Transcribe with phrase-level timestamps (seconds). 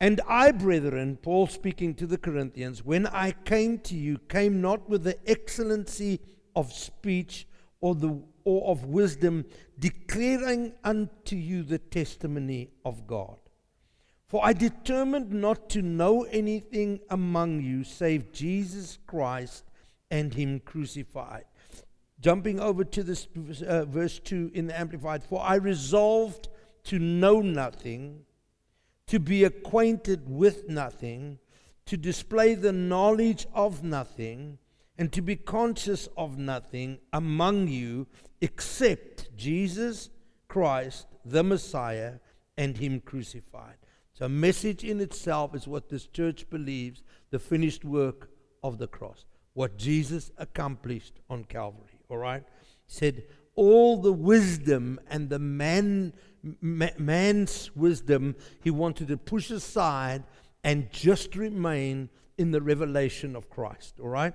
[0.00, 4.88] And I, brethren, Paul speaking to the Corinthians, when I came to you, came not
[4.88, 6.20] with the excellency
[6.54, 7.46] of speech
[7.80, 9.46] or, the, or of wisdom,
[9.78, 13.38] declaring unto you the testimony of God.
[14.28, 19.64] For I determined not to know anything among you save Jesus Christ
[20.10, 21.44] and Him crucified.
[22.20, 23.28] Jumping over to this
[23.66, 26.48] uh, verse 2 in the Amplified, for I resolved
[26.84, 28.24] to know nothing,
[29.06, 31.38] to be acquainted with nothing,
[31.86, 34.58] to display the knowledge of nothing,
[34.98, 38.06] and to be conscious of nothing among you
[38.40, 40.10] except Jesus
[40.48, 42.14] Christ, the Messiah,
[42.56, 43.76] and Him crucified.
[44.14, 48.30] So, message in itself is what this church believes the finished work
[48.62, 52.00] of the cross, what Jesus accomplished on Calvary.
[52.08, 52.42] All right?
[52.86, 53.24] He said,
[53.56, 56.12] all the wisdom and the man,
[56.60, 60.22] man's wisdom he wanted to push aside
[60.62, 64.00] and just remain in the revelation of Christ.
[64.00, 64.34] All right?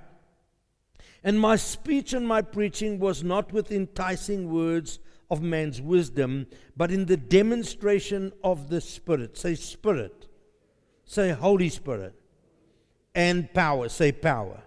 [1.23, 6.91] And my speech and my preaching was not with enticing words of man's wisdom, but
[6.91, 9.37] in the demonstration of the Spirit.
[9.37, 10.27] Say Spirit.
[11.05, 12.15] Say Holy Spirit.
[13.13, 13.87] And power.
[13.89, 14.61] Say power.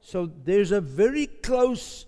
[0.00, 2.06] So there's a very close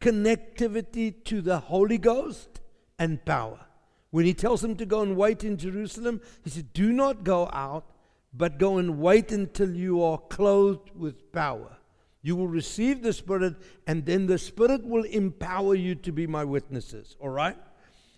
[0.00, 2.60] connectivity to the Holy Ghost
[2.98, 3.66] and power.
[4.10, 7.48] When he tells them to go and wait in Jerusalem, he said, Do not go
[7.52, 7.92] out,
[8.32, 11.76] but go and wait until you are clothed with power.
[12.22, 13.54] You will receive the Spirit,
[13.86, 17.16] and then the Spirit will empower you to be my witnesses.
[17.20, 17.56] All right?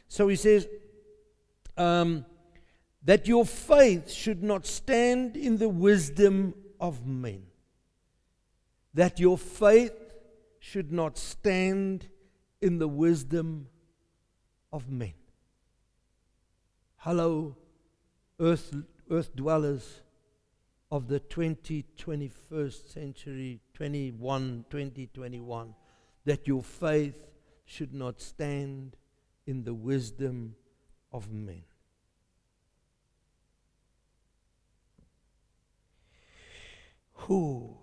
[0.08, 0.66] So he says
[1.76, 2.24] um,
[3.04, 7.44] that your faith should not stand in the wisdom of men.
[8.94, 9.94] That your faith
[10.58, 12.08] should not stand
[12.60, 13.68] in the wisdom
[14.72, 15.14] of men.
[17.04, 17.56] Hello,
[18.38, 18.72] earth,
[19.10, 20.02] earth dwellers
[20.88, 25.74] of the 20, 21st century, 21, 2021,
[26.24, 27.16] that your faith
[27.64, 28.96] should not stand
[29.48, 30.54] in the wisdom
[31.12, 31.64] of men.
[37.14, 37.78] Who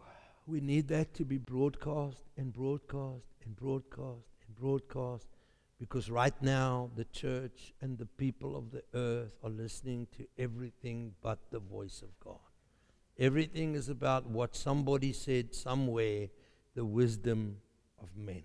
[0.48, 5.28] we need that to be broadcast and broadcast and broadcast and broadcast
[5.80, 11.14] because right now the church and the people of the earth are listening to everything
[11.22, 12.40] but the voice of God.
[13.18, 16.28] Everything is about what somebody said somewhere,
[16.76, 17.58] the wisdom
[18.02, 18.44] of men.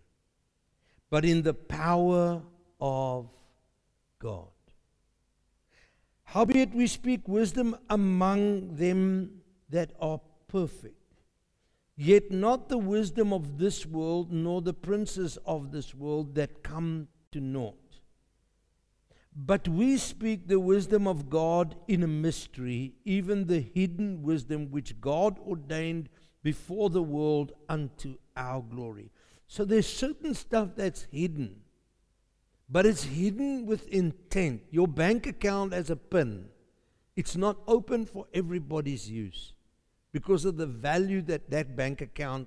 [1.10, 2.42] But in the power
[2.80, 3.28] of
[4.18, 4.48] God.
[6.24, 10.96] Howbeit we speak wisdom among them that are perfect.
[11.96, 17.06] Yet not the wisdom of this world, nor the princes of this world that come
[17.34, 17.98] to naught.
[19.36, 25.00] But we speak the wisdom of God in a mystery, even the hidden wisdom which
[25.00, 26.08] God ordained
[26.44, 29.10] before the world unto our glory.
[29.48, 31.56] So there's certain stuff that's hidden,
[32.68, 34.62] but it's hidden with intent.
[34.70, 36.46] Your bank account has a pin,
[37.16, 39.54] it's not open for everybody's use
[40.12, 42.46] because of the value that that bank account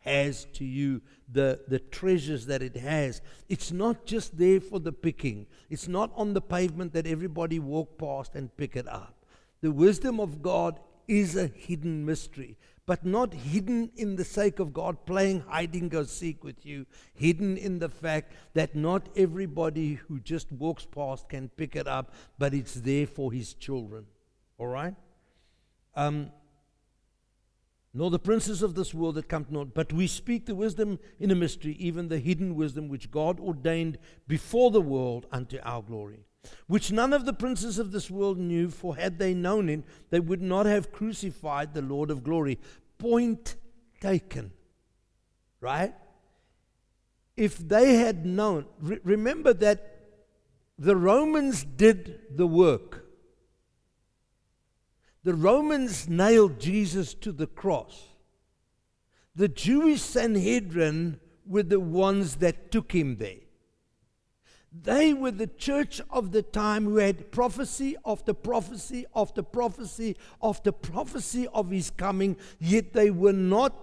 [0.00, 3.20] has to you, the, the treasures that it has.
[3.48, 7.98] It's not just there for the picking, it's not on the pavement that everybody walk
[7.98, 9.14] past and pick it up.
[9.60, 10.78] The wisdom of God
[11.08, 15.90] is a hidden mystery, but not hidden in the sake of God playing hide and
[15.90, 21.28] go seek with you, hidden in the fact that not everybody who just walks past
[21.28, 24.06] can pick it up, but it's there for his children.
[24.58, 24.94] All right?
[25.96, 26.30] Um,
[27.94, 31.30] nor the princes of this world that come naught, but we speak the wisdom in
[31.30, 36.24] a mystery, even the hidden wisdom which God ordained before the world unto our glory,
[36.66, 40.20] which none of the princes of this world knew, for had they known it, they
[40.20, 42.58] would not have crucified the Lord of glory.
[42.98, 43.56] Point
[44.00, 44.52] taken.
[45.60, 45.94] Right?
[47.36, 49.98] If they had known, re- remember that
[50.78, 52.97] the Romans did the work.
[55.28, 58.06] The Romans nailed Jesus to the cross.
[59.36, 63.44] The Jewish Sanhedrin were the ones that took him there.
[64.72, 70.72] They were the church of the time who had prophecy after prophecy after prophecy after
[70.72, 73.74] prophecy of his coming, yet they were not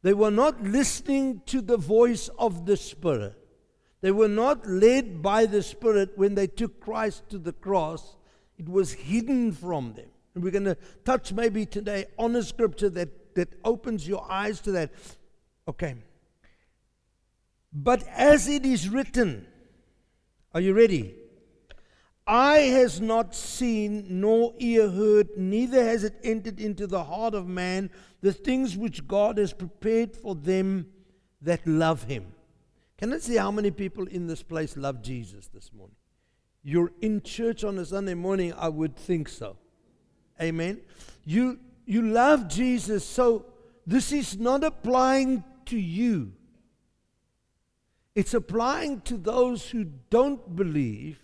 [0.00, 3.39] they were not listening to the voice of the Spirit.
[4.00, 8.16] They were not led by the Spirit when they took Christ to the cross,
[8.58, 10.08] it was hidden from them.
[10.34, 14.60] And we're going to touch maybe today on a scripture that, that opens your eyes
[14.62, 14.92] to that.
[15.68, 15.96] Okay.
[17.72, 19.46] But as it is written,
[20.54, 21.14] are you ready?
[22.30, 27.48] eye has not seen, nor ear heard, neither has it entered into the heart of
[27.48, 30.86] man the things which God has prepared for them
[31.42, 32.32] that love him.
[33.00, 35.96] Can I see how many people in this place love Jesus this morning?
[36.62, 39.56] You're in church on a Sunday morning, I would think so.
[40.40, 40.82] Amen.
[41.24, 43.46] You you love Jesus, so
[43.86, 46.32] this is not applying to you.
[48.14, 51.22] It's applying to those who don't believe.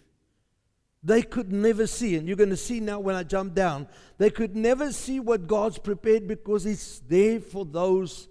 [1.03, 3.87] They could never see, and you're going to see now when I jump down,
[4.17, 8.29] they could never see what God's prepared because it's there for those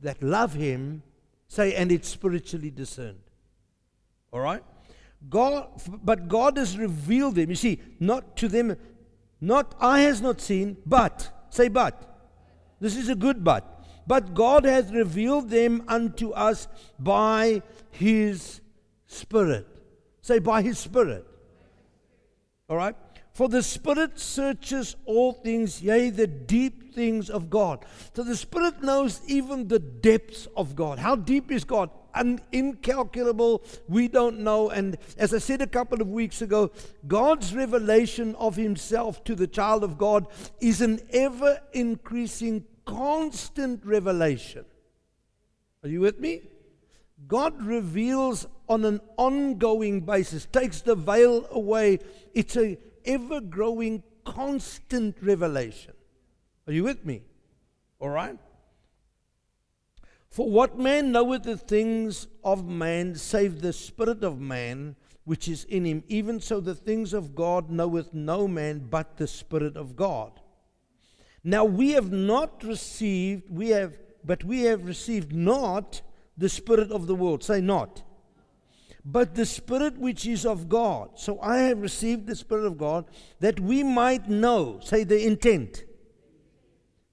[0.00, 1.02] that love Him,
[1.48, 3.20] say, and it's spiritually discerned.
[4.32, 4.62] All right?
[5.28, 5.68] God,
[6.02, 7.50] but God has revealed them.
[7.50, 8.76] You see, not to them,
[9.40, 12.10] not I has not seen, but, say, but.
[12.80, 13.70] This is a good but.
[14.06, 16.68] But God has revealed them unto us
[16.98, 18.60] by His
[19.06, 19.66] Spirit.
[20.20, 21.26] Say, by His Spirit.
[22.68, 22.96] All right?
[23.34, 27.84] For the Spirit searches all things, yea, the deep things of God.
[28.14, 31.00] So the Spirit knows even the depths of God.
[31.00, 31.90] How deep is God?
[32.14, 33.64] Un- incalculable.
[33.88, 34.70] We don't know.
[34.70, 36.70] And as I said a couple of weeks ago,
[37.08, 40.28] God's revelation of Himself to the child of God
[40.60, 44.64] is an ever increasing, constant revelation.
[45.82, 46.42] Are you with me?
[47.26, 51.98] God reveals on an ongoing basis, takes the veil away.
[52.32, 55.94] It's a ever growing, constant revelation.
[56.66, 57.22] Are you with me?
[57.98, 58.38] All right?
[60.30, 65.64] For what man knoweth the things of man, save the spirit of man which is
[65.64, 66.02] in him?
[66.08, 70.40] Even so, the things of God knoweth no man but the spirit of God.
[71.42, 76.02] Now we have not received, we have, but we have received not
[76.36, 77.42] the spirit of the world.
[77.42, 78.02] Say not
[79.04, 81.10] but the Spirit which is of God.
[81.16, 83.04] So I have received the Spirit of God
[83.40, 85.84] that we might know, say the intent,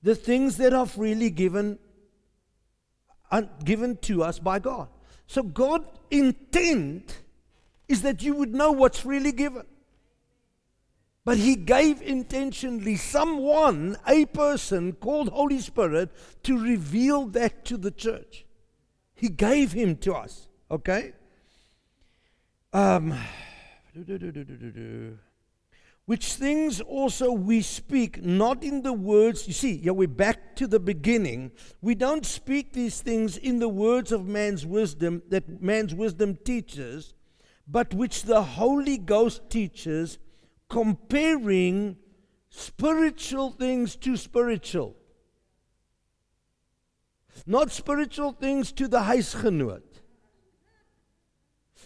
[0.02, 1.80] the things that are freely given,
[3.30, 4.88] uh, given to us by God.
[5.28, 7.22] So God's intent
[7.88, 9.66] is that you would know what's freely given.
[11.24, 16.10] But he gave intentionally someone, a person called Holy Spirit,
[16.44, 18.46] to reveal that to the church.
[19.14, 20.48] He gave him to us.
[20.72, 21.14] Okay?
[22.74, 23.18] Um,
[26.06, 29.48] which things also we speak, not in the words.
[29.48, 31.52] You see, yeah, we're back to the beginning.
[31.82, 37.14] We don't speak these things in the words of man's wisdom that man's wisdom teaches,
[37.68, 40.18] but which the Holy Ghost teaches,
[40.70, 41.98] comparing
[42.50, 44.96] spiritual things to spiritual.
[47.46, 49.91] Not spiritual things to the huisgenoot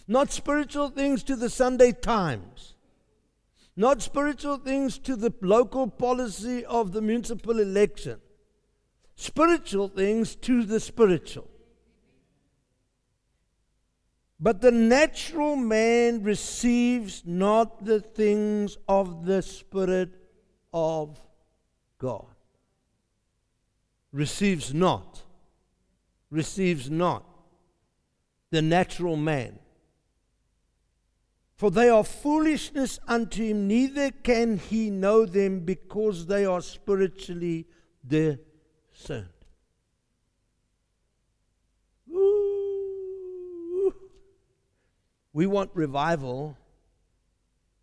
[0.08, 2.74] not spiritual things to the Sunday Times,
[3.76, 8.20] not spiritual things to the local policy of the municipal election,
[9.16, 11.48] spiritual things to the spiritual.
[14.38, 20.10] But the natural man receives not the things of the Spirit
[20.72, 21.18] of
[21.98, 22.26] God.
[24.12, 25.22] Receives not.
[26.30, 27.24] Receives not.
[28.50, 29.58] The natural man.
[31.56, 37.66] For they are foolishness unto him, neither can he know them because they are spiritually
[38.06, 39.28] discerned.
[42.12, 43.94] Ooh.
[45.32, 46.58] We want revival,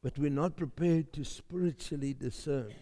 [0.04, 2.74] but we're not prepared to spiritually discern.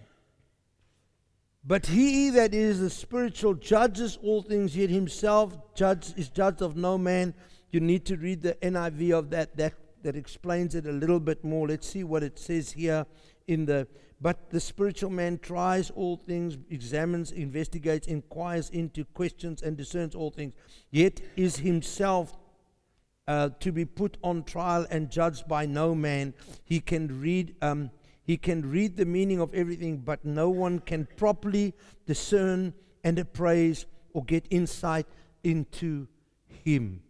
[1.63, 6.75] But he that is the spiritual judges all things, yet himself judge, is judged of
[6.75, 7.33] no man.
[7.71, 9.55] You need to read the NIV of that.
[9.55, 11.67] That that explains it a little bit more.
[11.67, 13.05] Let's see what it says here
[13.47, 13.87] in the
[14.21, 20.29] but the spiritual man tries all things, examines, investigates, inquires into questions, and discerns all
[20.29, 20.53] things,
[20.91, 22.37] yet is himself
[23.27, 26.35] uh, to be put on trial and judged by no man.
[26.63, 27.55] He can read.
[27.61, 27.89] Um,
[28.23, 31.73] he can read the meaning of everything, but no one can properly
[32.05, 35.07] discern and appraise or get insight
[35.43, 36.07] into
[36.63, 37.01] him.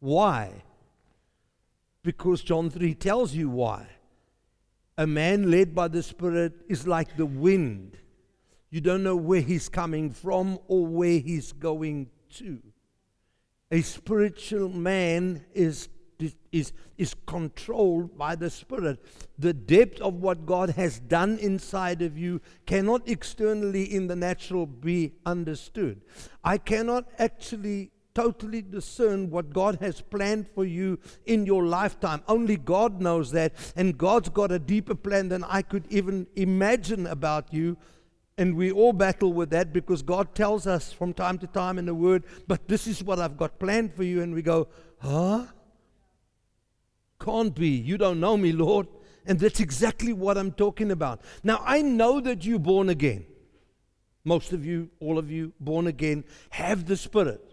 [0.00, 0.64] Why?
[2.02, 3.86] Because John 3 tells you why.
[4.98, 7.96] A man led by the Spirit is like the wind.
[8.70, 12.58] You don't know where he's coming from or where he's going to.
[13.70, 15.88] A spiritual man is,
[16.50, 19.02] is, is controlled by the Spirit.
[19.38, 24.66] The depth of what God has done inside of you cannot externally in the natural
[24.66, 26.02] be understood.
[26.42, 32.22] I cannot actually totally discern what God has planned for you in your lifetime.
[32.28, 33.54] Only God knows that.
[33.76, 37.76] And God's got a deeper plan than I could even imagine about you.
[38.38, 41.84] And we all battle with that because God tells us from time to time in
[41.84, 44.22] the Word, but this is what I've got planned for you.
[44.22, 44.68] And we go,
[45.00, 45.46] huh?
[47.20, 47.68] Can't be.
[47.68, 48.88] You don't know me, Lord.
[49.26, 51.20] And that's exactly what I'm talking about.
[51.44, 53.26] Now, I know that you're born again.
[54.24, 57.51] Most of you, all of you, born again, have the Spirit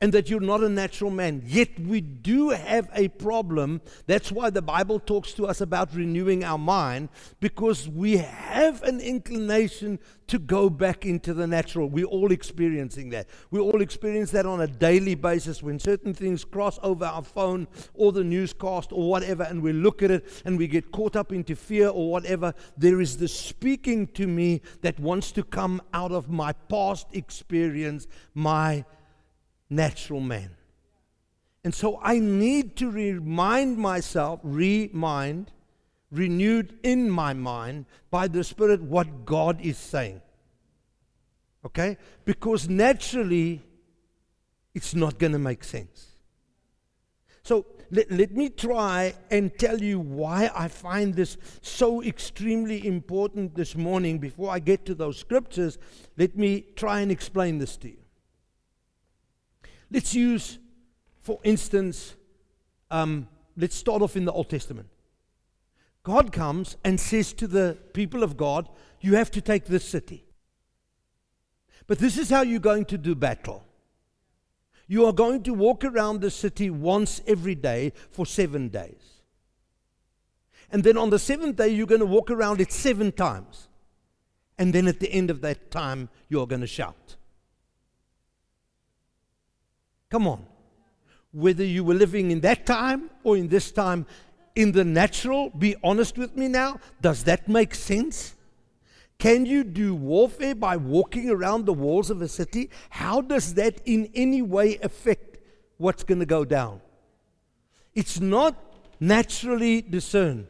[0.00, 1.42] and that you're not a natural man.
[1.46, 3.80] Yet we do have a problem.
[4.06, 7.08] That's why the Bible talks to us about renewing our mind,
[7.40, 11.88] because we have an inclination to go back into the natural.
[11.88, 13.28] We're all experiencing that.
[13.50, 17.66] We all experience that on a daily basis when certain things cross over our phone
[17.94, 21.32] or the newscast or whatever, and we look at it and we get caught up
[21.32, 22.52] into fear or whatever.
[22.76, 28.06] There is the speaking to me that wants to come out of my past experience,
[28.34, 28.84] my
[29.68, 30.50] natural man.
[31.64, 35.50] And so I need to remind myself, remind,
[36.12, 40.20] renewed in my mind by the Spirit what God is saying.
[41.64, 41.96] Okay?
[42.24, 43.62] Because naturally,
[44.74, 46.12] it's not going to make sense.
[47.42, 53.54] So let, let me try and tell you why I find this so extremely important
[53.54, 54.18] this morning.
[54.18, 55.78] Before I get to those scriptures,
[56.16, 58.05] let me try and explain this to you.
[59.90, 60.58] Let's use,
[61.20, 62.14] for instance,
[62.90, 64.88] um, let's start off in the Old Testament.
[66.02, 68.68] God comes and says to the people of God,
[69.00, 70.24] You have to take this city.
[71.86, 73.64] But this is how you're going to do battle.
[74.88, 79.20] You are going to walk around the city once every day for seven days.
[80.70, 83.68] And then on the seventh day, you're going to walk around it seven times.
[84.58, 87.15] And then at the end of that time, you're going to shout.
[90.10, 90.46] Come on.
[91.32, 94.06] Whether you were living in that time or in this time,
[94.54, 96.80] in the natural, be honest with me now.
[97.00, 98.34] Does that make sense?
[99.18, 102.70] Can you do warfare by walking around the walls of a city?
[102.90, 105.38] How does that in any way affect
[105.78, 106.80] what's going to go down?
[107.94, 108.54] It's not
[109.00, 110.46] naturally discerned.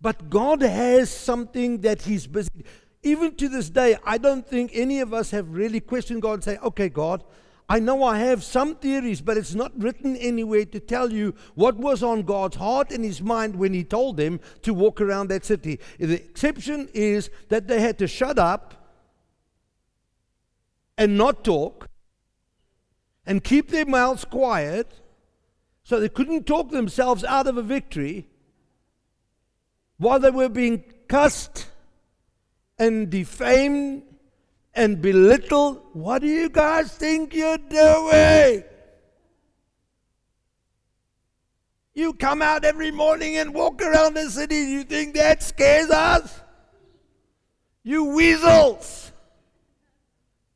[0.00, 2.64] But God has something that He's busy.
[3.02, 6.44] Even to this day, I don't think any of us have really questioned God and
[6.44, 7.24] say, okay, God,
[7.68, 11.76] I know I have some theories, but it's not written anywhere to tell you what
[11.76, 15.44] was on God's heart and his mind when he told them to walk around that
[15.44, 15.80] city.
[15.98, 18.92] The exception is that they had to shut up
[20.98, 21.88] and not talk
[23.26, 25.00] and keep their mouths quiet
[25.84, 28.26] so they couldn't talk themselves out of a victory
[29.96, 31.70] while they were being cussed
[32.78, 34.02] and defamed
[34.74, 35.82] and belittle.
[35.92, 38.64] What do you guys think you're doing?
[41.94, 44.56] You come out every morning and walk around the city.
[44.56, 46.40] You think that scares us?
[47.84, 49.12] You weasels.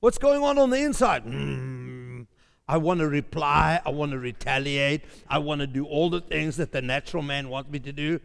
[0.01, 1.25] What's going on on the inside?
[1.25, 2.27] Mm,
[2.67, 3.81] I want to reply.
[3.85, 5.03] I want to retaliate.
[5.29, 8.21] I want to do all the things that the natural man wants me to do.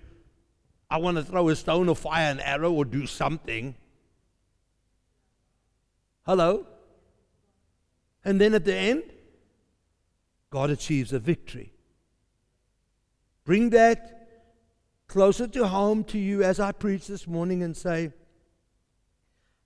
[0.89, 3.75] I want to throw a stone or fire an arrow or do something.
[6.25, 6.65] Hello?
[8.23, 9.03] And then at the end,
[10.49, 11.73] God achieves a victory.
[13.43, 14.29] Bring that
[15.07, 18.13] closer to home to you as I preach this morning and say,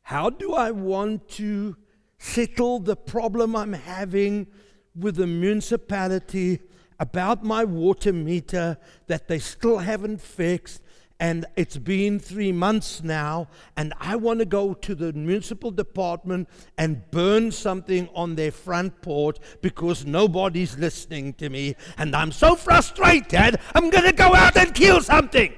[0.02, 1.78] How do I want to
[2.18, 4.48] settle the problem I'm having
[4.96, 6.60] with the municipality
[7.00, 10.82] about my water meter that they still haven't fixed
[11.20, 16.48] and it's been three months now, and I want to go to the municipal department
[16.78, 22.56] and burn something on their front porch because nobody's listening to me, and I'm so
[22.56, 25.54] frustrated, I'm going to go out and kill something.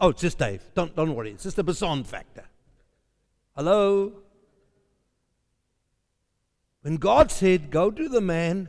[0.00, 0.62] Oh, it's just Dave.
[0.74, 1.32] Don't, don't worry.
[1.32, 2.44] It's just the Basson factor.
[3.56, 4.12] Hello?
[6.82, 8.68] When God said, Go to the man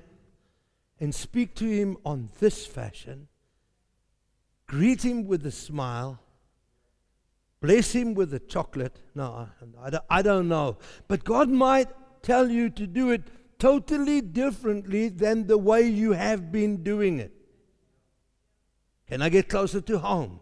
[0.99, 3.28] and speak to him on this fashion,
[4.69, 6.19] greet him with a smile,
[7.59, 9.01] bless him with a chocolate.
[9.15, 9.49] No,
[9.81, 10.77] I, I don't know.
[11.07, 11.89] But God might
[12.21, 13.23] tell you to do it
[13.57, 17.33] totally differently than the way you have been doing it.
[19.07, 20.39] Can I get closer to home?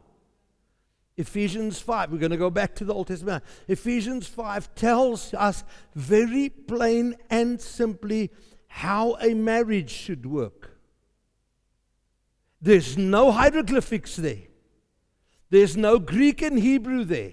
[1.15, 3.43] Ephesians 5, we're going to go back to the Old Testament.
[3.67, 5.63] Ephesians 5 tells us
[5.95, 8.29] very plain and simply
[8.67, 10.76] how a marriage should work.
[12.67, 14.43] There's no hieroglyphics there.
[15.49, 17.31] There's no Greek and Hebrew there.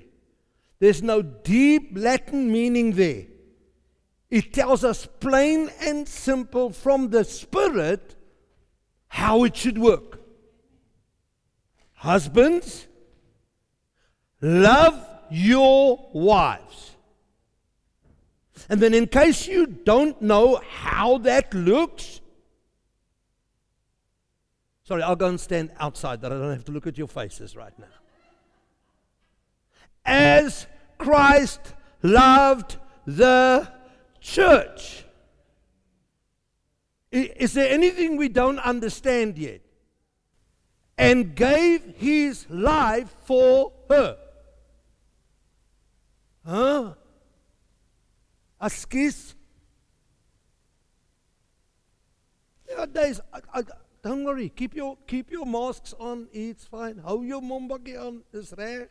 [0.78, 3.24] There's no deep Latin meaning there.
[4.30, 8.14] It tells us plain and simple from the Spirit
[9.08, 10.20] how it should work.
[11.94, 12.86] Husbands,
[14.40, 16.92] love your wives.
[18.68, 22.20] And then, in case you don't know how that looks,
[24.84, 27.56] sorry, I'll go and stand outside that I don't have to look at your faces
[27.56, 27.86] right now.
[30.04, 30.66] As
[30.98, 32.76] Christ loved
[33.06, 33.70] the
[34.20, 35.04] church.
[37.10, 39.60] Is there anything we don't understand yet?
[40.98, 44.16] And gave his life for her.
[46.46, 46.94] Huh?
[48.60, 49.34] Askis?
[52.68, 53.62] Nowadays, I, I,
[54.04, 54.50] don't worry.
[54.50, 56.28] Keep your keep your masks on.
[56.30, 56.98] It's fine.
[56.98, 58.22] Hou your mombakkie on.
[58.34, 58.90] Is reg.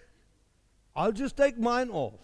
[0.95, 2.15] I'll just take mine off.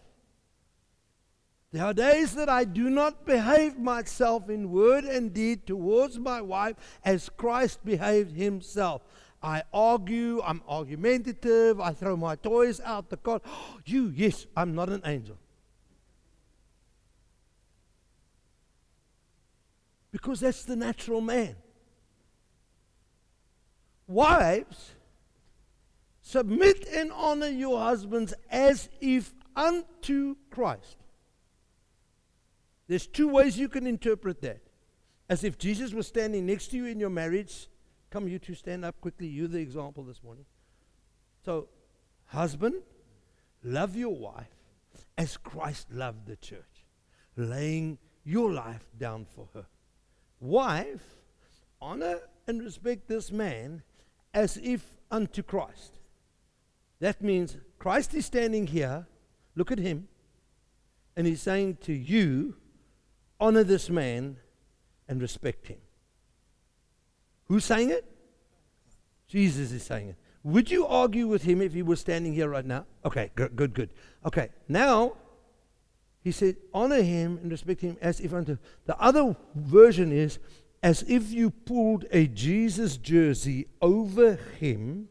[1.72, 6.42] There are days that I do not behave myself in word and deed towards my
[6.42, 9.04] wife as Christ behaved himself.
[9.42, 13.40] I argue, I'm argumentative, I throw my toys out the car.
[13.86, 15.38] you, yes, I'm not an angel.
[20.12, 21.56] Because that's the natural man.
[24.10, 24.96] Wives,
[26.20, 30.98] submit and honor your husbands as if unto Christ.
[32.88, 34.62] There's two ways you can interpret that.
[35.30, 37.68] As if Jesus was standing next to you in your marriage.
[38.10, 39.28] Come, you two, stand up quickly.
[39.28, 40.46] You're the example this morning.
[41.46, 41.68] So,
[42.26, 42.82] husband,
[43.64, 44.48] love your wife
[45.20, 46.88] as Christ loved the church,
[47.38, 49.68] laying your life down for her.
[50.40, 51.22] Wife,
[51.80, 53.84] honor and respect this man
[54.34, 56.00] as if unto Christ.
[57.00, 59.08] That means Christ is standing here,
[59.56, 60.08] look at him,
[61.16, 62.56] and he's saying to you,
[63.40, 64.38] honor this man
[65.08, 65.78] and respect him.
[67.46, 68.06] Who's saying it?
[69.28, 70.16] Jesus is saying it.
[70.44, 72.86] Would you argue with him if he was standing here right now?
[73.04, 73.90] Okay, good, good, good.
[74.26, 75.14] Okay, now
[76.22, 78.58] he said, honor him and respect him as if unto.
[78.86, 80.40] The other version is,
[80.82, 85.10] as if you pulled a Jesus jersey over him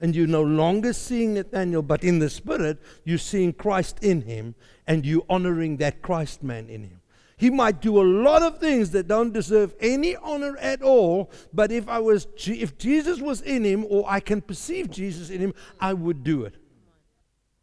[0.00, 4.54] and you're no longer seeing Nathaniel, but in the spirit, you're seeing Christ in him
[4.86, 7.00] and you honoring that Christ man in him.
[7.36, 11.72] He might do a lot of things that don't deserve any honor at all, but
[11.72, 15.54] if I was if Jesus was in him or I can perceive Jesus in him,
[15.80, 16.54] I would do it.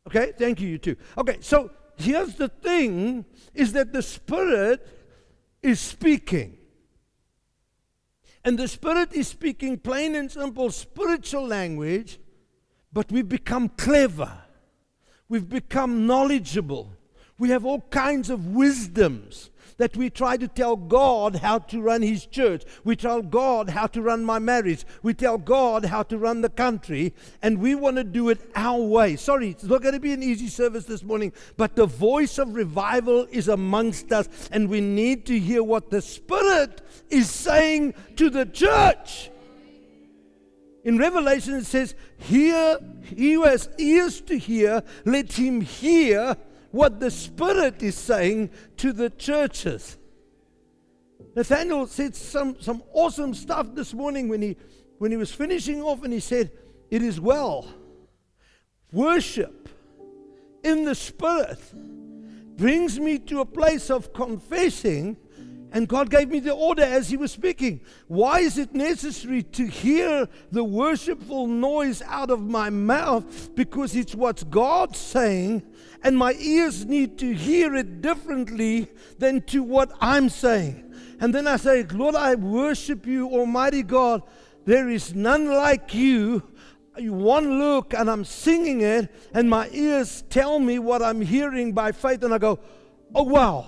[0.07, 0.33] Okay?
[0.37, 0.95] Thank you you too.
[1.17, 4.85] Okay, so here's the thing is that the spirit
[5.61, 6.57] is speaking.
[8.43, 12.19] And the spirit is speaking plain and simple spiritual language,
[12.91, 14.31] but we've become clever.
[15.29, 16.91] We've become knowledgeable.
[17.37, 22.01] We have all kinds of wisdoms that we try to tell God how to run
[22.01, 22.63] His church.
[22.83, 24.85] We tell God how to run my marriage.
[25.03, 28.81] We tell God how to run the country, and we want to do it our
[28.81, 29.15] way.
[29.15, 32.55] Sorry, it's not going to be an easy service this morning, but the voice of
[32.55, 38.29] revival is amongst us, and we need to hear what the Spirit is saying to
[38.29, 39.29] the church.
[40.83, 46.37] In Revelation, it says, Hear, he who has ears to hear, let him hear
[46.71, 49.97] what the Spirit is saying to the churches.
[51.35, 54.57] Nathaniel said some, some awesome stuff this morning when he,
[54.97, 56.51] when he was finishing off and he said,
[56.89, 57.67] It is well.
[58.91, 59.69] Worship
[60.63, 61.59] in the Spirit
[62.57, 65.17] brings me to a place of confessing
[65.73, 67.81] and God gave me the order as He was speaking.
[68.07, 73.55] Why is it necessary to hear the worshipful noise out of my mouth?
[73.55, 75.63] Because it's what God's saying,
[76.03, 80.93] and my ears need to hear it differently than to what I'm saying.
[81.19, 84.23] And then I say, Lord, I worship you, Almighty God.
[84.65, 86.43] There is none like you.
[86.97, 91.91] One look, and I'm singing it, and my ears tell me what I'm hearing by
[91.91, 92.59] faith, and I go,
[93.13, 93.65] Oh, wow.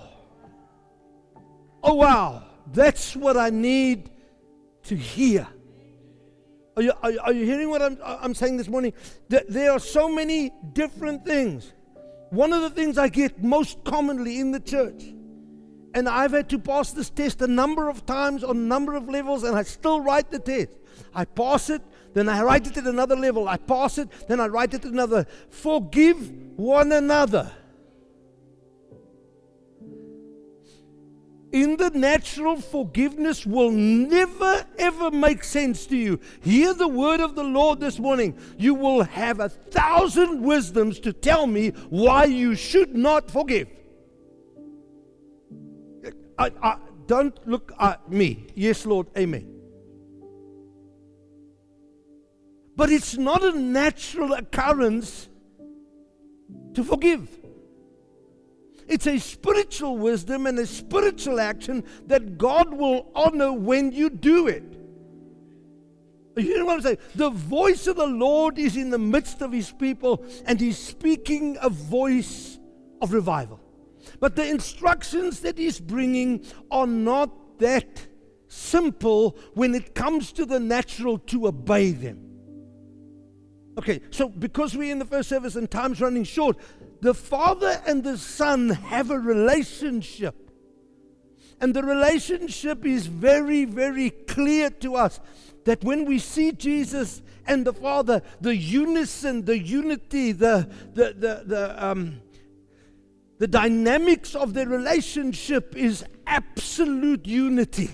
[1.83, 4.09] Oh, wow, that's what I need
[4.83, 5.47] to hear.
[6.75, 8.93] Are you, are, are you hearing what I'm, I'm saying this morning?
[9.27, 11.73] There are so many different things.
[12.33, 15.03] One of the things I get most commonly in the church,
[15.93, 19.07] and I've had to pass this test a number of times on a number of
[19.07, 20.79] levels, and I still write the test.
[21.13, 21.83] I pass it,
[22.15, 23.47] then I write it at another level.
[23.47, 25.27] I pass it, then I write it at another.
[25.51, 27.51] Forgive one another.
[31.53, 36.19] In the natural, forgiveness will never ever make sense to you.
[36.41, 38.37] Hear the word of the Lord this morning.
[38.57, 43.69] You will have a thousand wisdoms to tell me why you should not forgive.
[46.39, 48.47] I, I, don't look at me.
[48.55, 49.07] Yes, Lord.
[49.15, 49.47] Amen.
[52.75, 55.29] But it's not a natural occurrence
[56.73, 57.29] to forgive.
[58.87, 64.47] It's a spiritual wisdom and a spiritual action that God will honor when you do
[64.47, 64.63] it.
[66.35, 66.97] You know what I'm saying?
[67.15, 71.57] The voice of the Lord is in the midst of his people, and he's speaking
[71.61, 72.57] a voice
[73.01, 73.59] of revival.
[74.19, 78.07] But the instructions that he's bringing are not that
[78.47, 82.19] simple when it comes to the natural to obey them.
[83.77, 86.57] Okay, so because we're in the first service and time's running short,
[87.03, 90.49] the Father and the Son have a relationship.
[91.59, 95.19] And the relationship is very, very clear to us
[95.65, 101.43] that when we see Jesus and the Father, the unison, the unity, the, the, the,
[101.45, 102.21] the, um,
[103.37, 107.89] the dynamics of their relationship is absolute unity.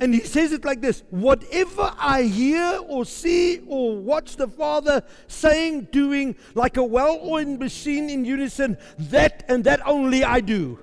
[0.00, 5.02] And he says it like this Whatever I hear or see or watch the Father
[5.28, 10.78] saying, doing, like a well oiled machine in unison, that and that only I do.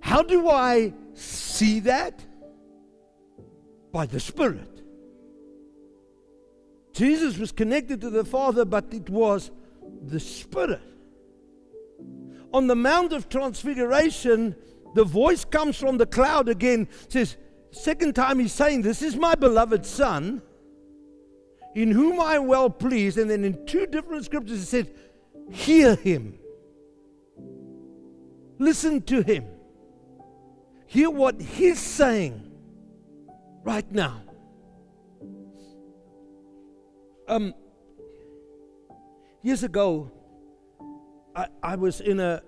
[0.00, 2.24] How do I see that?
[3.92, 4.82] By the Spirit.
[6.92, 9.50] Jesus was connected to the Father, but it was
[10.02, 10.89] the Spirit.
[12.52, 14.56] On the Mount of Transfiguration,
[14.94, 17.36] the voice comes from the cloud again, says,
[17.70, 20.42] second time he's saying, This is my beloved Son,
[21.74, 23.18] in whom I am well pleased.
[23.18, 24.94] And then in two different scriptures, he said,
[25.50, 26.38] Hear him.
[28.58, 29.44] Listen to him.
[30.86, 32.50] Hear what he's saying
[33.62, 34.22] right now.
[37.28, 37.54] Um,
[39.40, 40.10] years ago,
[41.40, 42.42] I, I was in a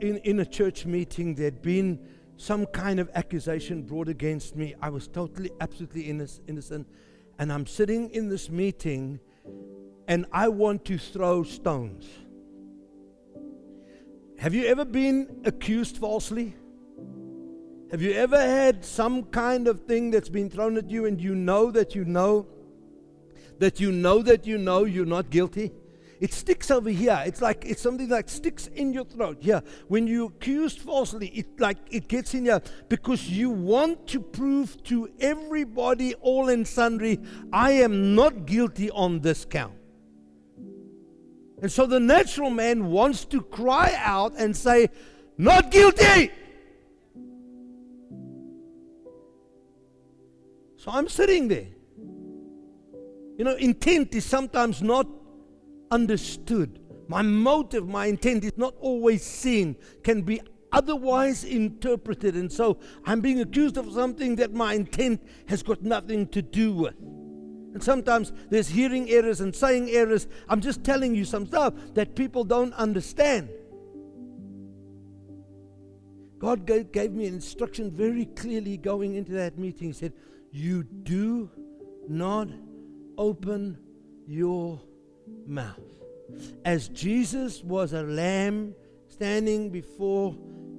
[0.00, 1.98] in, in a church meeting, there'd been
[2.36, 4.74] some kind of accusation brought against me.
[4.82, 6.86] I was totally, absolutely innocent.
[7.38, 9.20] And I'm sitting in this meeting
[10.06, 12.06] and I want to throw stones.
[14.38, 16.54] Have you ever been accused falsely?
[17.90, 21.34] Have you ever had some kind of thing that's been thrown at you and you
[21.34, 22.46] know that you know
[23.58, 25.72] that you know that you know you're not guilty?
[26.20, 27.22] It sticks over here.
[27.26, 29.38] It's like it's something that sticks in your throat.
[29.40, 29.60] Yeah.
[29.88, 34.82] When you accused falsely, it like it gets in here because you want to prove
[34.84, 37.20] to everybody, all and sundry,
[37.52, 39.74] I am not guilty on this count.
[41.62, 44.88] And so the natural man wants to cry out and say,
[45.38, 46.30] Not guilty.
[50.76, 51.66] So I'm sitting there.
[53.38, 55.06] You know, intent is sometimes not
[55.90, 56.80] understood.
[57.08, 60.40] My motive, my intent is not always seen, can be
[60.72, 62.34] otherwise interpreted.
[62.34, 66.72] And so I'm being accused of something that my intent has got nothing to do
[66.72, 66.94] with.
[66.98, 70.26] And sometimes there's hearing errors and saying errors.
[70.48, 73.50] I'm just telling you some stuff that people don't understand.
[76.38, 79.88] God gave, me an instruction very clearly going into that meeting.
[79.88, 80.12] He said,
[80.50, 81.50] You do
[82.08, 82.48] not
[83.16, 83.78] open
[84.26, 84.80] your
[85.46, 85.80] mouth.
[86.64, 88.74] As Jesus was a lamb
[89.08, 90.36] standing before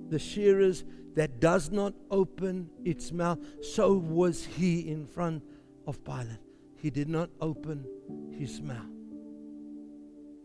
[0.09, 0.83] the shearers
[1.15, 5.43] that does not open its mouth, so was he in front
[5.87, 6.37] of Pilate.
[6.77, 7.85] He did not open
[8.31, 8.85] his mouth.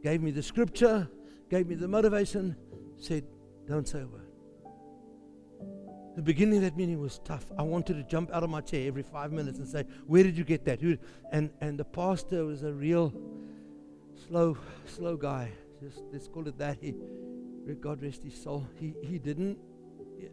[0.02, 1.08] Gave me the scripture,
[1.50, 2.56] gave me the motivation,
[2.96, 3.24] said,
[3.66, 4.32] Don't say a word.
[6.16, 7.46] The beginning of that meeting was tough.
[7.58, 10.36] I wanted to jump out of my chair every five minutes and say, Where did
[10.36, 10.80] you get that?
[11.32, 13.12] And, and the pastor was a real
[14.28, 14.56] slow,
[14.86, 15.50] slow guy.
[15.82, 16.78] Just let's call it that.
[16.80, 16.94] He,
[17.80, 18.66] God rest his soul.
[18.78, 19.58] He he didn't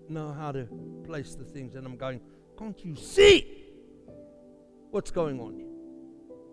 [0.08, 0.68] know how to
[1.04, 2.22] place the things, and I'm going,
[2.58, 3.46] can't you see
[4.92, 5.64] what's going on?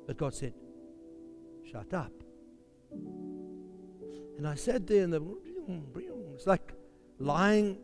[0.07, 0.55] But God said,
[1.70, 2.12] shut up.
[2.92, 5.22] And I sat there, and the
[6.35, 6.72] it's like
[7.18, 7.79] lying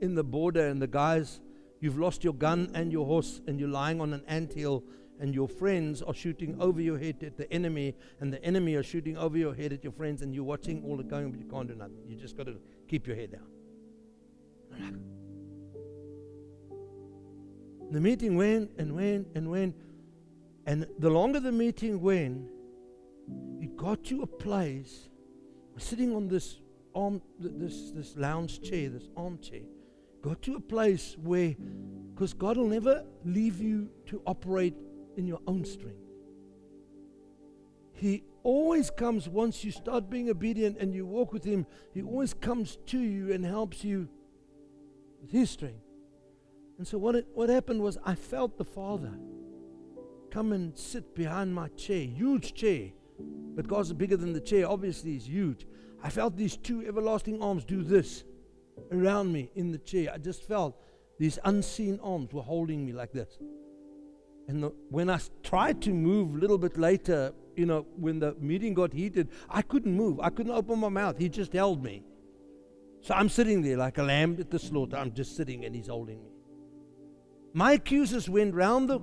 [0.00, 1.40] in the border, and the guys,
[1.80, 4.84] you've lost your gun and your horse, and you're lying on an ant hill
[5.20, 8.82] and your friends are shooting over your head at the enemy, and the enemy are
[8.82, 11.46] shooting over your head at your friends, and you're watching all the going, but you
[11.46, 12.02] can't do nothing.
[12.08, 12.56] You just got to
[12.88, 13.46] keep your head down.
[17.90, 19.74] The meeting went and went and went,
[20.66, 22.48] and the longer the meeting went,
[23.60, 25.08] it got to a place.
[25.76, 26.60] Sitting on this
[26.94, 29.62] arm, this this lounge chair, this armchair,
[30.22, 31.54] got to a place where,
[32.14, 34.74] because God will never leave you to operate
[35.20, 36.00] in your own strength.
[37.92, 42.32] He always comes once you start being obedient and you walk with Him, He always
[42.32, 44.08] comes to you and helps you
[45.20, 45.84] with His strength.
[46.78, 49.12] And so, what, it, what happened was, I felt the Father
[50.30, 52.92] come and sit behind my chair, huge chair.
[53.54, 55.66] But God's bigger than the chair, obviously, He's huge.
[56.02, 58.24] I felt these two everlasting arms do this
[58.90, 60.10] around me in the chair.
[60.14, 60.80] I just felt
[61.18, 63.38] these unseen arms were holding me like this.
[64.50, 68.34] And the, when I tried to move a little bit later, you know, when the
[68.40, 70.18] meeting got heated, I couldn't move.
[70.18, 71.18] I couldn't open my mouth.
[71.18, 72.02] He just held me.
[73.00, 74.96] So I'm sitting there like a lamb at the slaughter.
[74.96, 76.30] I'm just sitting and he's holding me.
[77.52, 78.98] My accusers went round the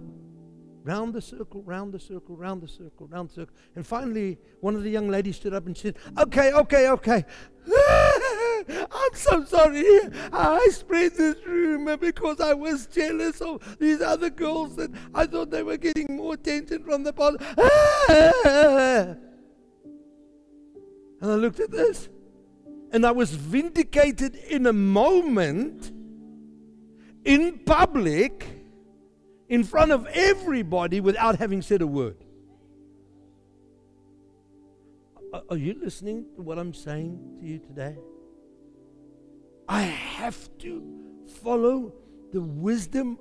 [0.83, 3.55] round the circle, round the circle, round the circle, round the circle.
[3.77, 7.23] And finally, one of the young ladies stood up and said, Okay, okay, okay.
[8.69, 9.86] I'm so sorry.
[10.34, 15.51] I spread this rumor because I was jealous of these other girls that I thought
[15.51, 17.39] they were getting more attention from the bottom.
[17.58, 19.15] Ah!
[21.21, 22.10] and I looked at this
[22.91, 25.91] and I was vindicated in a moment
[27.25, 28.47] in public
[29.49, 32.17] in front of everybody without having said a word.
[35.49, 37.97] Are you listening to what I'm saying to you today?
[39.67, 40.84] I have to
[41.43, 41.93] follow
[42.32, 43.19] the wisdom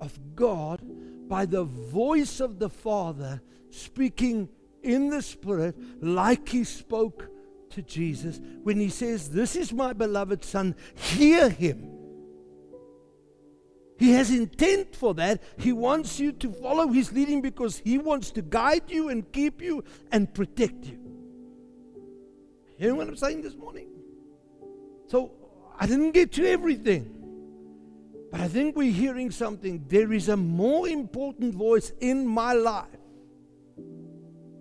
[0.00, 0.80] of God
[1.28, 4.48] by the voice of the Father speaking
[4.82, 7.28] in the Spirit like He spoke
[7.70, 11.88] to Jesus when He says, This is my beloved Son, hear Him.
[13.98, 15.42] He has intent for that.
[15.58, 19.62] He wants you to follow His leading because He wants to guide you and keep
[19.62, 20.98] you and protect you.
[22.78, 23.88] Hear what I'm saying this morning?
[25.06, 25.30] So
[25.82, 27.12] I didn't get to everything.
[28.30, 29.84] But I think we're hearing something.
[29.88, 32.86] There is a more important voice in my life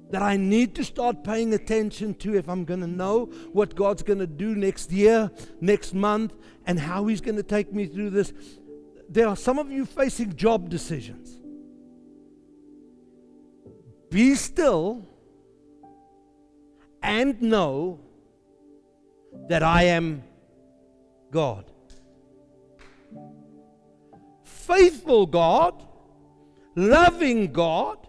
[0.09, 4.01] that I need to start paying attention to if I'm going to know what God's
[4.01, 5.29] going to do next year,
[5.61, 6.33] next month,
[6.65, 8.33] and how He's going to take me through this.
[9.07, 11.39] There are some of you facing job decisions.
[14.09, 15.05] Be still
[17.03, 17.99] and know
[19.49, 20.23] that I am
[21.31, 21.65] God.
[24.43, 25.83] Faithful God,
[26.75, 28.07] loving God,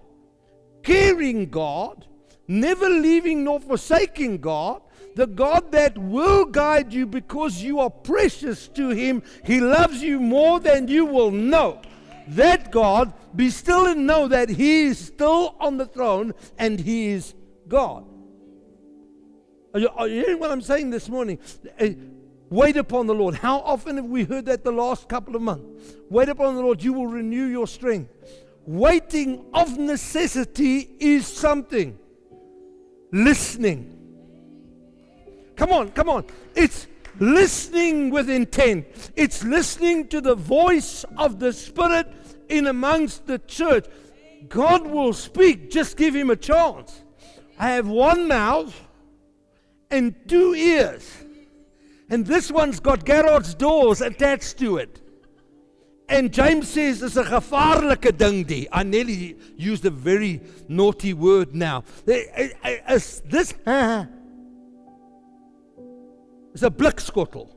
[0.82, 2.06] caring God,
[2.46, 4.82] never leaving nor forsaking God,
[5.14, 9.22] the God that will guide you because you are precious to Him.
[9.44, 11.80] He loves you more than you will know.
[12.28, 17.08] That God, be still and know that He is still on the throne and He
[17.08, 17.34] is
[17.68, 18.04] God.
[19.74, 21.38] Are you, are you hearing what I'm saying this morning?
[21.78, 21.94] Eh,
[22.52, 23.34] Wait upon the Lord.
[23.34, 25.96] How often have we heard that the last couple of months?
[26.10, 28.12] Wait upon the Lord, you will renew your strength.
[28.66, 31.98] Waiting of necessity is something.
[33.10, 33.98] Listening.
[35.56, 36.26] Come on, come on.
[36.54, 36.88] It's
[37.18, 38.84] listening with intent.
[39.16, 42.06] It's listening to the voice of the Spirit
[42.50, 43.86] in amongst the church.
[44.50, 47.02] God will speak, just give him a chance.
[47.58, 48.78] I have one mouth
[49.90, 51.21] and two ears.
[52.12, 55.00] And this one's got garage doors attached to it.
[56.10, 58.68] And James says it's a gevaarlike ding die.
[58.70, 61.84] I nearly used a very naughty word now.
[62.06, 63.66] Eh, eh, eh, is this It's
[66.62, 67.48] a blikskottel.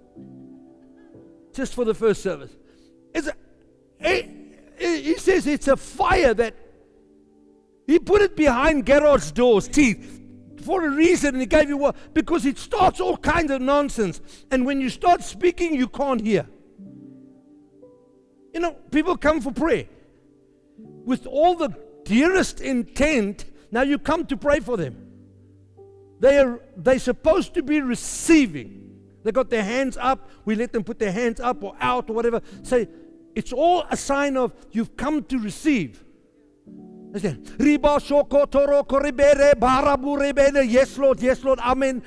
[1.52, 2.56] Just for the first service.
[3.14, 3.34] It's a,
[4.00, 4.30] it,
[4.78, 6.56] it, he says it's a fire that
[7.86, 10.15] he put it behind garage doors, teeth
[10.66, 11.96] for a reason and he gave you what?
[12.14, 14.20] Because it starts all kinds of nonsense.
[14.52, 16.48] And when you start speaking, you can't hear.
[18.54, 19.86] You know, people come for prayer
[20.78, 21.70] with all the
[22.04, 23.46] dearest intent.
[23.72, 25.06] Now you come to pray for them.
[26.20, 28.82] They are they're supposed to be receiving.
[29.24, 30.30] They got their hands up.
[30.46, 32.42] We let them put their hands up or out or whatever.
[32.64, 32.88] Say,
[33.34, 36.05] it's all a sign of you've come to receive.
[37.20, 38.46] Riba shoko
[39.56, 40.70] barabu.
[40.70, 41.22] Yes, Lord.
[41.22, 41.60] Yes, Lord.
[41.60, 42.04] Amen.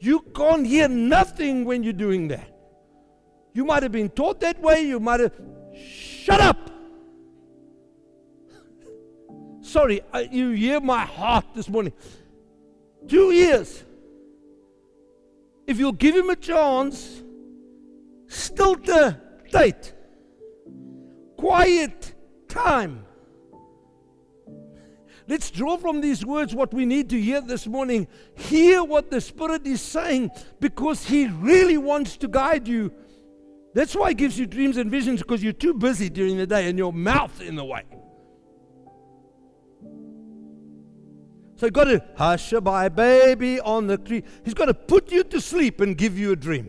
[0.00, 2.48] You can't hear nothing when you're doing that.
[3.54, 4.82] You might have been taught that way.
[4.82, 5.32] You might have.
[5.74, 6.70] Shut up.
[9.62, 11.92] Sorry, you hear my heart this morning.
[13.08, 13.82] Two years.
[15.66, 17.22] If you'll give him a chance,
[18.28, 19.92] stilte tyd.
[21.36, 22.14] Quiet
[22.48, 23.05] time.
[25.28, 28.06] Let's draw from these words what we need to hear this morning.
[28.36, 32.92] Hear what the Spirit is saying because He really wants to guide you.
[33.74, 36.68] That's why He gives you dreams and visions because you're too busy during the day
[36.68, 37.82] and your mouth in the way.
[41.56, 44.22] So he got to hush by baby on the tree.
[44.44, 46.68] He's got to put you to sleep and give you a dream.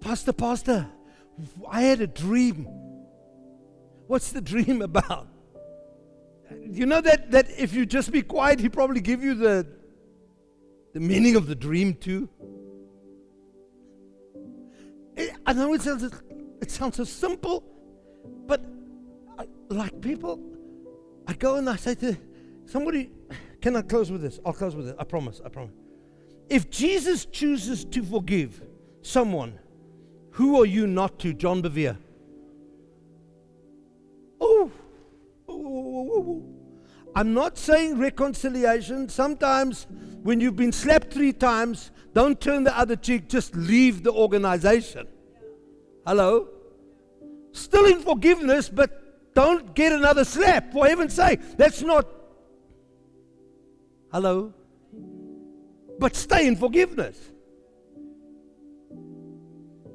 [0.00, 0.86] Pastor, Pastor,
[1.70, 2.66] I had a dream.
[4.06, 5.28] What's the dream about?
[6.70, 9.66] You know that, that if you just be quiet, he probably give you the,
[10.92, 12.28] the meaning of the dream too.
[15.16, 16.10] Eh, I know it sounds,
[16.60, 17.64] it sounds so simple,
[18.46, 18.64] but
[19.38, 20.40] I, like people,
[21.26, 22.16] I go and I say to
[22.66, 23.10] somebody,
[23.60, 24.40] can I close with this?
[24.44, 24.96] I'll close with it.
[24.98, 25.40] I promise.
[25.44, 25.74] I promise.
[26.48, 28.62] If Jesus chooses to forgive
[29.02, 29.58] someone,
[30.32, 31.96] who are you not to, John Bevere?
[37.14, 39.08] I'm not saying reconciliation.
[39.08, 39.86] Sometimes
[40.22, 45.06] when you've been slapped three times, don't turn the other cheek, just leave the organization.
[46.06, 46.48] Hello?
[47.52, 51.40] Still in forgiveness, but don't get another slap, for heaven's sake.
[51.56, 52.06] That's not.
[54.12, 54.52] Hello?
[55.98, 57.18] But stay in forgiveness.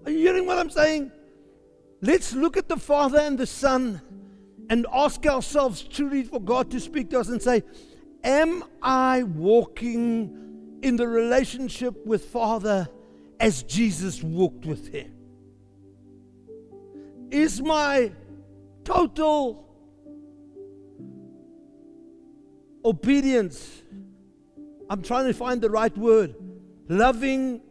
[0.06, 1.12] Are you hearing what I'm saying?
[2.02, 4.02] Let's look at the Father and the Son
[4.70, 7.64] and ask ourselves truly for God to speak to us and say,
[8.24, 12.88] Am I walking in the relationship with Father
[13.40, 15.12] as Jesus walked with Him?
[17.32, 18.12] Is my
[18.84, 19.66] total
[22.86, 23.82] obedience,
[24.90, 26.36] I'm trying to find the right word,
[26.88, 27.62] loving,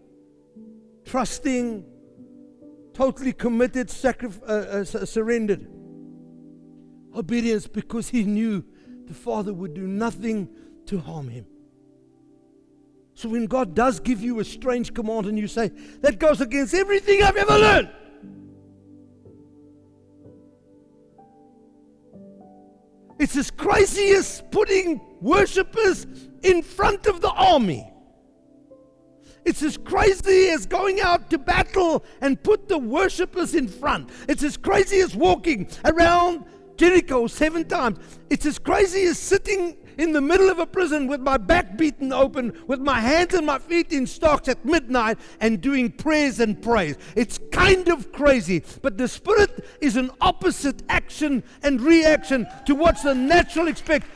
[1.05, 1.85] trusting,
[2.93, 5.69] totally committed, uh, uh, surrendered.
[7.14, 8.64] Obedience because he knew
[9.07, 10.48] the Father would do nothing
[10.87, 11.46] to harm him.
[13.14, 15.68] So when God does give you a strange command and you say,
[16.00, 17.90] that goes against everything I've ever learned.
[23.20, 26.07] It's as crazy as putting worshippers
[26.42, 27.90] in front of the army.
[29.44, 34.11] It's as crazy as going out to battle and put the worshippers in front.
[34.29, 36.44] It's as crazy as walking around
[36.77, 37.99] Jericho seven times.
[38.31, 42.13] It's as crazy as sitting in the middle of a prison with my back beaten
[42.13, 46.61] open, with my hands and my feet in stocks at midnight and doing prayers and
[46.61, 46.97] praise.
[47.15, 53.03] It's kind of crazy, but the Spirit is an opposite action and reaction to what's
[53.03, 54.07] the natural expect.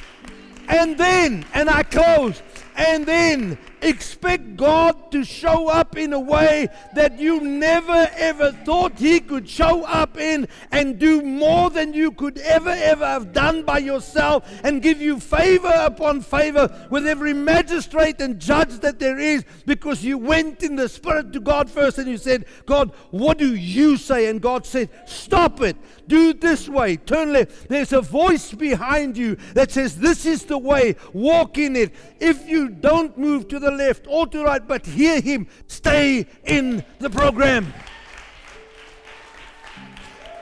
[0.69, 2.43] And then, and I close,
[2.79, 8.99] and then expect God to show up in a way that you never ever thought
[8.99, 13.65] He could show up in and do more than you could ever ever have done
[13.65, 19.19] by yourself and give you favor upon favor with every magistrate and judge that there
[19.19, 23.39] is because you went in the Spirit to God first and you said, God, what
[23.39, 24.29] do you say?
[24.29, 25.77] And God said, Stop it.
[26.07, 26.97] Do this way.
[26.97, 27.69] Turn left.
[27.69, 30.97] There's a voice behind you that says, This is the way.
[31.13, 31.93] Walk in it.
[32.21, 36.85] If you don't move to the left or to right, but hear Him, stay in
[36.99, 37.73] the program.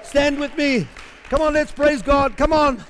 [0.03, 0.87] Stand with me.
[1.25, 2.37] Come on, let's praise God.
[2.37, 2.85] Come on.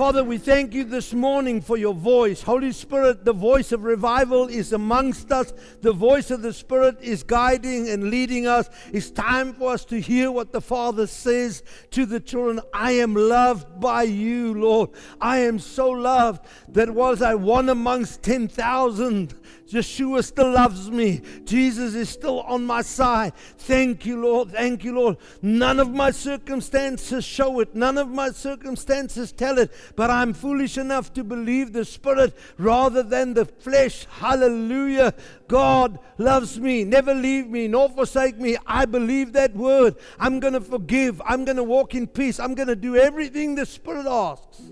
[0.00, 2.40] Father, we thank you this morning for your voice.
[2.40, 5.52] Holy Spirit, the voice of revival is amongst us.
[5.82, 8.70] The voice of the Spirit is guiding and leading us.
[8.94, 12.60] It's time for us to hear what the Father says to the children.
[12.72, 14.88] I am loved by you, Lord.
[15.20, 19.34] I am so loved that was I one amongst 10,000,
[19.72, 21.22] Yeshua still loves me.
[21.44, 23.34] Jesus is still on my side.
[23.58, 24.50] Thank you, Lord.
[24.50, 25.16] Thank you, Lord.
[25.42, 30.78] None of my circumstances show it, none of my circumstances tell it, but I'm foolish
[30.78, 34.06] enough to believe the Spirit rather than the flesh.
[34.10, 35.14] Hallelujah.
[35.48, 36.84] God loves me.
[36.84, 38.56] Never leave me nor forsake me.
[38.66, 39.96] I believe that word.
[40.18, 41.20] I'm going to forgive.
[41.24, 42.38] I'm going to walk in peace.
[42.38, 44.62] I'm going to do everything the Spirit asks.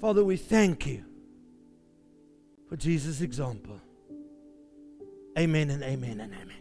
[0.00, 1.05] Father, we thank you
[2.68, 3.80] for Jesus' example.
[5.38, 6.55] Amen and amen and amen.